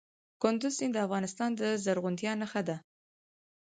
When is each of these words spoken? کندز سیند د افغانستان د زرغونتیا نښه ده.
کندز 0.41 0.73
سیند 0.77 0.93
د 0.95 0.97
افغانستان 1.05 1.49
د 1.59 1.61
زرغونتیا 1.83 2.31
نښه 2.41 2.61
ده. 2.67 2.77